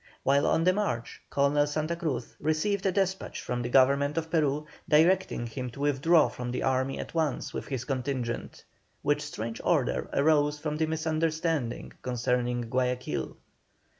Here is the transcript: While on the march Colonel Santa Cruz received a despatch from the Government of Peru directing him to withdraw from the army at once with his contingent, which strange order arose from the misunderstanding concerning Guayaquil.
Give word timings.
While 0.23 0.47
on 0.47 0.63
the 0.63 0.73
march 0.73 1.21
Colonel 1.29 1.67
Santa 1.67 1.95
Cruz 1.95 2.35
received 2.39 2.87
a 2.87 2.91
despatch 2.91 3.39
from 3.39 3.61
the 3.61 3.69
Government 3.69 4.17
of 4.17 4.31
Peru 4.31 4.65
directing 4.89 5.45
him 5.45 5.69
to 5.69 5.79
withdraw 5.81 6.27
from 6.27 6.49
the 6.49 6.63
army 6.63 6.97
at 6.97 7.13
once 7.13 7.53
with 7.53 7.67
his 7.67 7.85
contingent, 7.85 8.63
which 9.03 9.21
strange 9.21 9.61
order 9.63 10.09
arose 10.11 10.57
from 10.57 10.77
the 10.77 10.87
misunderstanding 10.87 11.93
concerning 12.01 12.61
Guayaquil. 12.61 13.37